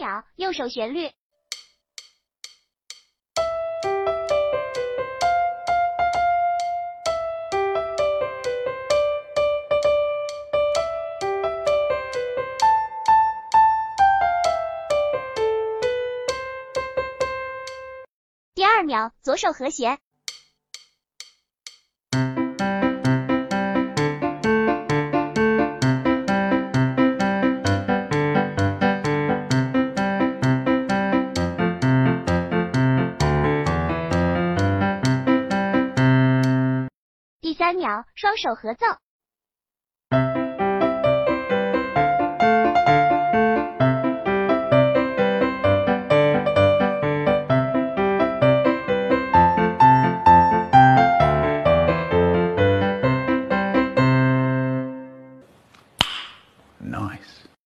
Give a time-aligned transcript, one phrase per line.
[0.00, 1.10] 秒，右手旋律。
[18.54, 19.98] 第二秒，左手和弦。
[37.60, 38.86] 三秒，双手合奏。
[56.82, 57.50] Nice.